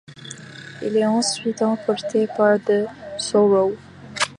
[0.81, 2.87] Il est ensuite emporté par The
[3.19, 3.77] Sorrow.